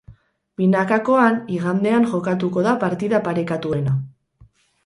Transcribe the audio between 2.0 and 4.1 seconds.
jokatuko da partida parekatuena.